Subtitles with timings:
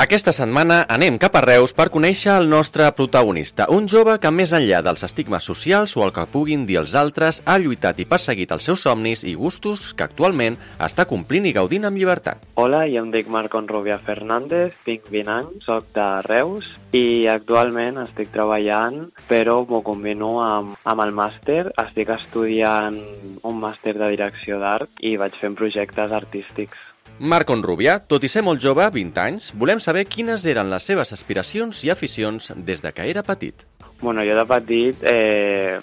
[0.00, 4.54] Aquesta setmana anem cap a Reus per conèixer el nostre protagonista, un jove que més
[4.56, 8.54] enllà dels estigmes socials o el que puguin dir els altres, ha lluitat i perseguit
[8.56, 12.40] els seus somnis i gustos que actualment està complint i gaudint amb llibertat.
[12.56, 18.00] Hola, jo em dic Marcon Rubia Fernández, tinc 20 anys, soc de Reus i actualment
[18.00, 21.66] estic treballant, però m'ho combino amb, amb el màster.
[21.84, 22.96] Estic estudiant
[23.44, 26.86] un màster de direcció d'art i vaig fent projectes artístics.
[27.20, 31.12] Marc Onrubia, tot i ser molt jove, 20 anys, volem saber quines eren les seves
[31.12, 33.66] aspiracions i aficions des de que era petit.
[34.00, 35.76] Bueno, jo de petit eh,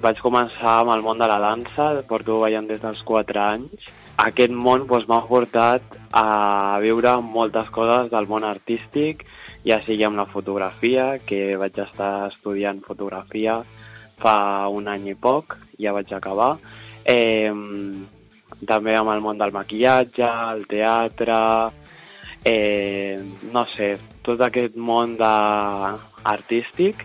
[0.00, 3.92] vaig començar amb el món de la dansa, porto ballant des dels 4 anys.
[4.24, 5.84] Aquest món doncs, m'ha portat
[6.16, 9.26] a viure moltes coses del món artístic,
[9.68, 13.60] ja sigui amb la fotografia, que vaig estar estudiant fotografia
[14.18, 14.38] fa
[14.72, 16.54] un any i poc, ja vaig acabar.
[17.04, 17.52] Eh,
[18.66, 21.38] també amb el món del maquillatge, el teatre,
[22.44, 23.18] eh,
[23.52, 25.34] no sé, tot aquest món de...
[26.28, 27.04] artístic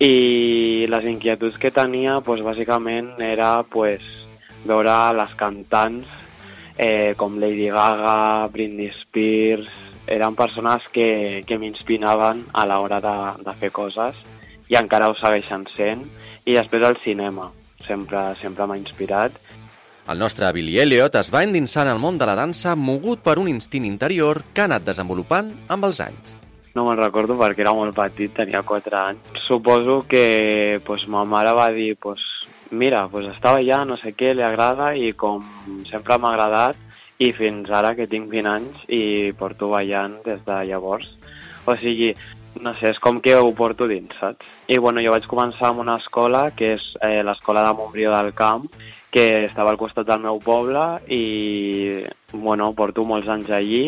[0.00, 4.02] i les inquietuds que tenia, pues, bàsicament, era pues,
[4.64, 6.08] veure les cantants
[6.76, 9.68] eh, com Lady Gaga, Britney Spears,
[10.10, 14.16] eren persones que, que m'inspiraven a l'hora de, de fer coses
[14.72, 16.06] i encara ho segueixen sent.
[16.48, 17.50] I després el cinema,
[17.86, 19.36] sempre, sempre m'ha inspirat
[20.10, 23.38] el nostre Billy Elliot es va endinsar en el món de la dansa mogut per
[23.38, 26.32] un instint interior que ha anat desenvolupant amb els anys.
[26.74, 29.38] No me'n recordo perquè era molt petit, tenia 4 anys.
[29.46, 32.24] Suposo que pues, ma mare va dir pues,
[32.70, 35.46] mira, pues, estava allà, no sé què, li agrada i com
[35.86, 36.78] sempre m'ha agradat
[37.22, 41.10] i fins ara que tinc 20 anys i porto ballant des de llavors.
[41.70, 42.14] O sigui,
[42.58, 44.46] no sé, és com que ho porto dins, saps?
[44.66, 48.34] I bueno, jo vaig començar amb una escola que és eh, l'escola de Montbrió del
[48.34, 48.66] Camp
[49.10, 53.82] que estava al costat del meu poble i bueno, porto molts anys allí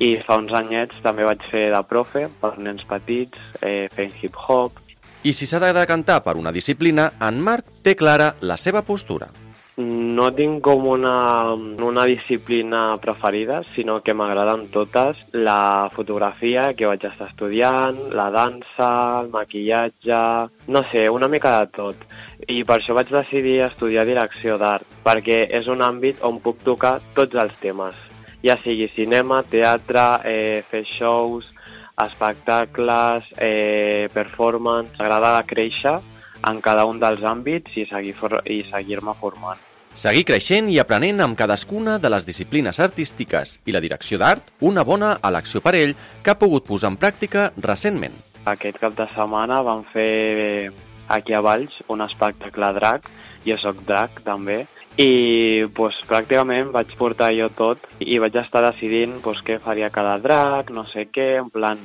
[0.00, 4.80] i fa uns anyets també vaig fer de profe per nens petits, eh, fent hip-hop.
[5.22, 9.28] I si s'ha de decantar per una disciplina, en Marc té clara la seva postura.
[9.76, 15.16] No tinc com una, una disciplina preferida, sinó que m'agraden totes.
[15.32, 18.90] La fotografia, que vaig estar estudiant, la dansa,
[19.22, 20.20] el maquillatge...
[20.68, 22.04] No sé, una mica de tot.
[22.52, 26.98] I per això vaig decidir estudiar direcció d'art, perquè és un àmbit on puc tocar
[27.16, 27.96] tots els temes,
[28.44, 31.48] ja sigui cinema, teatre, eh, fer shows,
[31.96, 34.98] espectacles, eh, performance...
[35.00, 36.00] M'agrada créixer
[36.48, 39.60] en cada un dels àmbits i seguir-me i seguir formant.
[39.94, 44.84] Seguir creixent i aprenent amb cadascuna de les disciplines artístiques i la direcció d'art, una
[44.88, 45.92] bona elecció per ell
[46.22, 48.14] que ha pogut posar en pràctica recentment.
[48.48, 50.72] Aquest cap de setmana vam fer
[51.08, 53.04] aquí a Valls un espectacle drac,
[53.44, 54.62] jo sóc drac també,
[54.96, 60.18] i pues, pràcticament vaig portar jo tot i vaig estar decidint pues, què faria cada
[60.20, 61.80] drac, no sé què, en plan,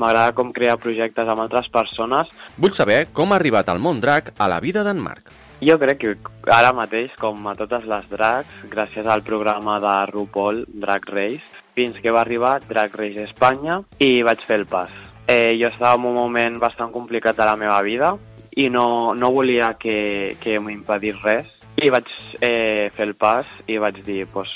[0.00, 2.32] m'agrada com crear projectes amb altres persones.
[2.56, 5.28] Vull saber com ha arribat el món drac a la vida d'en Marc.
[5.60, 6.14] Jo crec que
[6.48, 12.00] ara mateix, com a totes les dracs, gràcies al programa de RuPaul, Drag Race, fins
[12.00, 14.90] que va arribar Drag Race Espanya i vaig fer el pas.
[15.28, 18.14] Eh, jo estava en un moment bastant complicat de la meva vida,
[18.56, 21.52] i no, no volia que, que m'impedís res.
[21.80, 22.08] I vaig
[22.40, 24.50] eh, fer el pas i vaig dir, pues,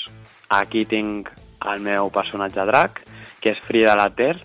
[0.49, 1.31] aquí tinc
[1.65, 3.01] el meu personatge drac,
[3.41, 4.35] que és Frida la Ter,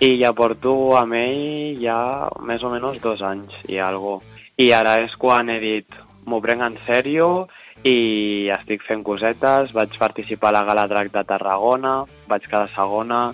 [0.00, 4.20] i ja porto amb ell ja més o menys dos anys i algo.
[4.58, 7.48] I ara és quan he dit, m'ho prenc en sèrio
[7.86, 12.00] i estic fent cosetes, vaig participar a la Gala Drac de Tarragona,
[12.30, 13.32] vaig quedar segona,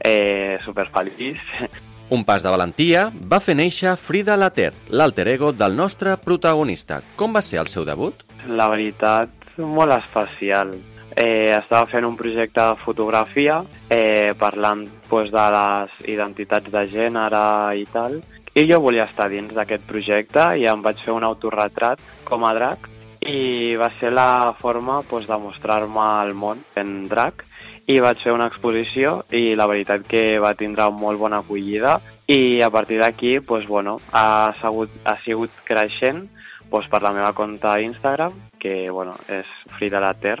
[0.00, 1.40] eh, superfeliç.
[2.16, 7.02] Un pas de valentia va fer néixer Frida Later, l'alter ego del nostre protagonista.
[7.16, 8.24] Com va ser el seu debut?
[8.48, 9.28] La veritat,
[9.60, 10.72] molt especial.
[11.18, 13.56] Eh, estava fent un projecte de fotografia
[13.90, 17.40] eh, parlant pues, de les identitats de gènere
[17.74, 18.20] i tal,
[18.54, 21.98] i jo volia estar dins d'aquest projecte i em vaig fer un autorretrat
[22.28, 22.86] com a drac
[23.26, 27.42] i va ser la forma pues, de mostrar-me al món en drac
[27.90, 31.98] i vaig fer una exposició i la veritat que va tindre molt bona acollida
[32.30, 36.28] i a partir d'aquí pues, bueno, ha, ha sigut creixent
[36.70, 39.48] pues, per la meva compte Instagram, que bueno, és
[39.78, 40.38] Frida Later,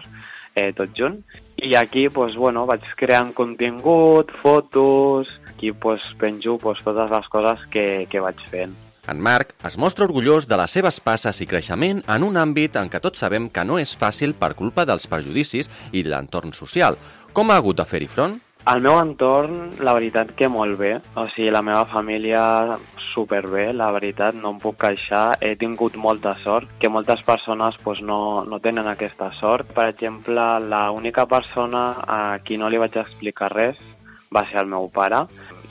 [0.58, 1.22] eh, tot junt.
[1.56, 7.64] I aquí pues, bueno, vaig creant contingut, fotos, aquí pues, penjo pues, totes les coses
[7.70, 8.76] que, que vaig fent.
[9.08, 12.90] En Marc es mostra orgullós de les seves passes i creixement en un àmbit en
[12.92, 16.98] què tots sabem que no és fàcil per culpa dels prejudicis i l'entorn social,
[17.32, 18.36] com ha hagut de fer-hi front?
[18.68, 20.90] El meu entorn, la veritat que molt bé.
[21.16, 22.76] O sigui, la meva família
[23.08, 25.38] superbé, la veritat, no em puc queixar.
[25.40, 29.70] He tingut molta sort, que moltes persones pues, no, no tenen aquesta sort.
[29.72, 33.80] Per exemple, la única persona a qui no li vaig explicar res
[34.36, 35.22] va ser el meu pare.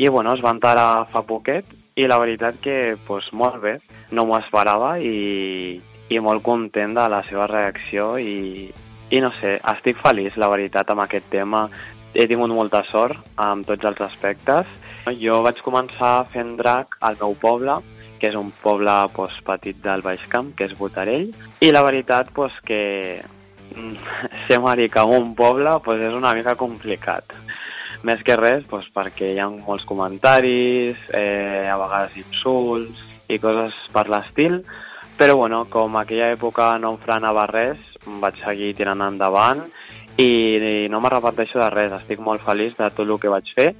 [0.01, 3.75] I bueno, es va enterar fa poquet i la veritat que pues, molt bé,
[4.09, 5.77] no m'ho esperava i,
[6.09, 8.71] i molt content de la seva reacció i,
[9.13, 11.67] i no sé, estic feliç, la veritat, amb aquest tema.
[12.13, 14.69] He tingut molta sort amb tots els aspectes.
[15.19, 17.77] Jo vaig començar fent drac al meu poble,
[18.19, 21.30] que és un poble pues, petit del Baix Camp, que és Botarell,
[21.62, 23.21] i la veritat pues, que
[24.48, 27.36] ser marica en un poble pues, és una mica complicat.
[28.07, 33.75] Més que res pues, perquè hi ha molts comentaris, eh, a vegades insults i coses
[33.94, 34.62] per l'estil,
[35.18, 37.81] però bueno, com aquella època no em frenava res,
[38.21, 39.65] vaig seguir tirant endavant
[40.17, 40.27] i,
[40.57, 43.71] i no m'arrepenteixo de res, estic molt feliç de tot el que vaig fer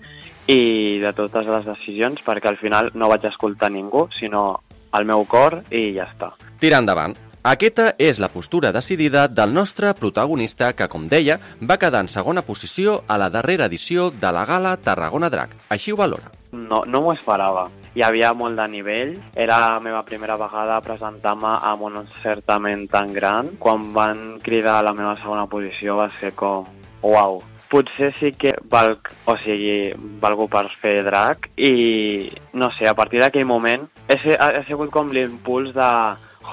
[0.48, 4.62] i de totes les decisions perquè al final no vaig escoltar ningú, sinó
[4.96, 6.32] el meu cor i ja està.
[6.62, 7.18] Tira endavant.
[7.48, 12.44] Aquesta és la postura decidida del nostre protagonista que, com deia, va quedar en segona
[12.44, 15.54] posició a la darrera edició de la gala Tarragona Drac.
[15.72, 16.34] Així ho valora.
[16.52, 17.70] No, no m'ho esperava.
[17.98, 19.16] Hi havia molt de nivell.
[19.34, 23.48] Era la meva primera vegada presentar-me amb un certament tan gran.
[23.58, 26.68] Quan van cridar a la meva segona posició va ser com...
[27.02, 27.40] Uau,
[27.72, 33.24] potser sí que valc, o sigui, valgo per fer drac i, no sé, a partir
[33.24, 35.90] d'aquell moment ha sigut com l'impuls de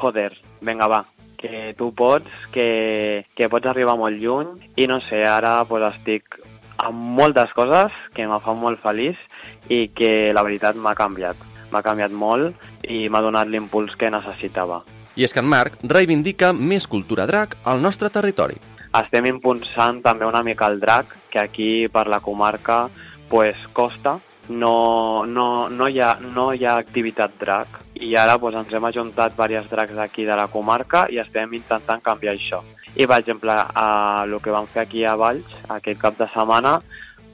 [0.00, 0.31] joder,
[0.64, 1.02] vinga va,
[1.37, 6.41] que tu pots, que, que pots arribar molt lluny i no sé, ara pues, estic
[6.79, 9.20] amb moltes coses que me fan molt feliç
[9.69, 11.37] i que la veritat m'ha canviat.
[11.73, 12.55] M'ha canviat molt
[12.88, 14.82] i m'ha donat l'impuls que necessitava.
[15.17, 18.58] I és que en Marc reivindica més cultura drac al nostre territori.
[18.94, 22.88] Estem impulsant també una mica el drac, que aquí per la comarca
[23.29, 24.19] pues, costa,
[24.49, 28.85] no, no, no, hi ha, no hi ha activitat drac i ara pues, ens hem
[28.85, 32.61] ajuntat diversos dracs d'aquí de la comarca i estem intentant canviar això.
[32.94, 36.76] I, per exemple, a, el que vam fer aquí a Valls aquest cap de setmana,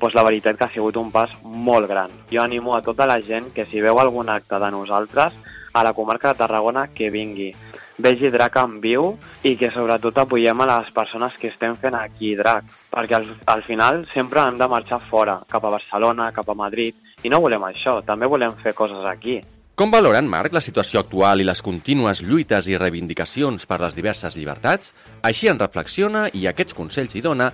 [0.01, 2.11] pues, la veritat que ha sigut un pas molt gran.
[2.33, 5.37] Jo animo a tota la gent que si veu algun acte de nosaltres
[5.73, 7.53] a la comarca de Tarragona que vingui
[8.01, 9.13] vegi drac en viu
[9.45, 13.63] i que sobretot apoyem a les persones que estem fent aquí drac, perquè al, al
[13.69, 17.69] final sempre hem de marxar fora, cap a Barcelona, cap a Madrid, i no volem
[17.69, 19.41] això, també volem fer coses aquí.
[19.81, 23.95] Com valora en Marc la situació actual i les contínues lluites i reivindicacions per les
[23.97, 24.91] diverses llibertats?
[25.25, 27.47] Així en reflexiona i aquests consells hi dona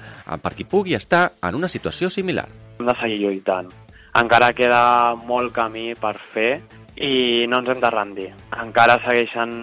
[0.43, 2.49] per qui pugui estar en una situació similar.
[2.81, 3.71] Hem de seguir lluitant.
[4.19, 6.51] Encara queda molt camí per fer
[6.99, 8.29] i no ens hem de rendir.
[8.59, 9.55] Encara segueixen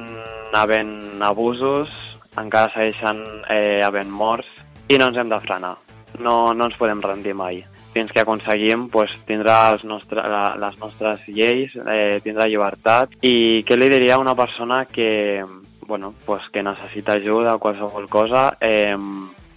[0.55, 1.91] havent abusos,
[2.39, 4.47] encara segueixen eh, havent morts
[4.87, 5.75] i no ens hem de frenar.
[6.15, 7.59] No, no ens podem rendir mai.
[7.93, 13.13] Fins que aconseguim pues, tindrà els nostre, la, les nostres lleis, eh, tindrà llibertat.
[13.21, 15.43] I què li diria a una persona que,
[15.85, 18.57] bueno, pues, que necessita ajuda o qualsevol cosa?
[18.59, 18.97] Eh,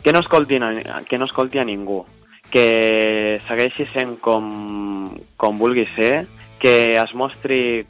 [0.05, 0.61] que, no escolti,
[1.09, 2.05] que no escolti a ningú,
[2.53, 6.27] que segueixi sent com, com vulgui ser,
[6.61, 7.87] que es mostri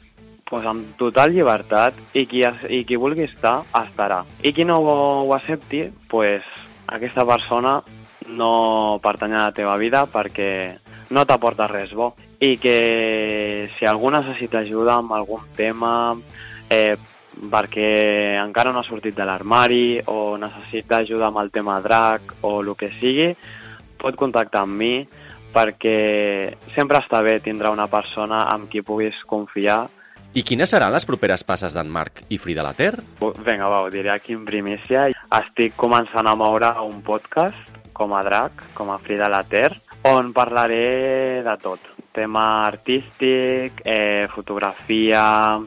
[0.47, 2.41] pues, amb total llibertat i qui,
[2.71, 4.23] i qui vulgui estar, estarà.
[4.43, 4.97] I qui no ho,
[5.27, 6.47] ho accepti, pues,
[6.87, 7.81] aquesta persona
[8.27, 10.49] no pertany a la teva vida perquè
[11.15, 12.13] no t'aporta res bo.
[12.39, 16.15] I que si algú necessita ajuda amb algun tema,
[16.69, 16.97] eh,
[17.37, 22.59] perquè encara no ha sortit de l'armari o necessita ajuda amb el tema drac o
[22.61, 23.31] el que sigui,
[23.97, 24.93] pot contactar amb mi
[25.53, 29.85] perquè sempre està bé tindre una persona amb qui puguis confiar
[30.37, 32.91] i quines seran les properes passes d'en Marc i Frida Later?
[33.41, 35.07] Vinga, va, ho diré aquí en primícia.
[35.33, 37.66] Estic començant a moure un podcast
[37.97, 39.73] com a drac, com a Frida Later,
[40.05, 41.81] on parlaré de tot.
[42.13, 45.57] Tema artístic, eh, fotografia,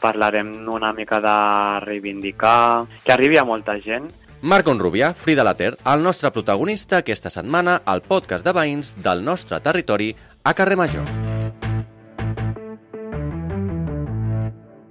[0.00, 1.38] parlarem una mica de
[1.84, 4.10] reivindicar, que arribi a molta gent
[4.44, 9.64] Marc Onrubia, Frida Later, el nostre protagonista aquesta setmana al podcast de veïns del nostre
[9.64, 10.12] territori
[10.44, 11.23] a Carrer Major.